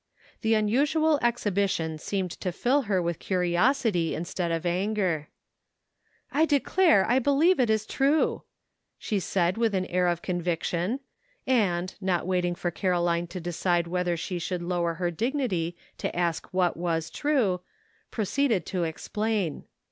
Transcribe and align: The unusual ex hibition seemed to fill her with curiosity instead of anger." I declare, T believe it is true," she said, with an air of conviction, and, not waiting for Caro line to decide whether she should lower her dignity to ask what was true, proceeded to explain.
The 0.41 0.55
unusual 0.55 1.19
ex 1.21 1.43
hibition 1.43 1.99
seemed 1.99 2.31
to 2.31 2.51
fill 2.51 2.81
her 2.89 2.99
with 2.99 3.19
curiosity 3.19 4.15
instead 4.15 4.51
of 4.51 4.65
anger." 4.65 5.29
I 6.31 6.45
declare, 6.45 7.05
T 7.07 7.19
believe 7.19 7.59
it 7.59 7.69
is 7.69 7.85
true," 7.85 8.41
she 8.97 9.19
said, 9.19 9.59
with 9.59 9.75
an 9.75 9.85
air 9.85 10.07
of 10.07 10.23
conviction, 10.23 11.01
and, 11.45 11.93
not 12.01 12.25
waiting 12.25 12.55
for 12.55 12.71
Caro 12.71 12.99
line 13.03 13.27
to 13.27 13.39
decide 13.39 13.85
whether 13.85 14.17
she 14.17 14.39
should 14.39 14.63
lower 14.63 14.95
her 14.95 15.11
dignity 15.11 15.77
to 15.99 16.15
ask 16.15 16.47
what 16.51 16.75
was 16.75 17.11
true, 17.11 17.61
proceeded 18.09 18.65
to 18.65 18.83
explain. 18.83 19.65